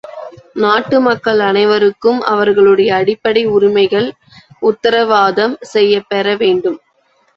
[0.55, 4.09] நாட்டு மக்கள் அனைவருக்கும் அவர்களுடைய அடிப்படை உரிமைகள்
[4.63, 6.79] உத்தரவாதம் செய்யப் பெற வேண்டும்.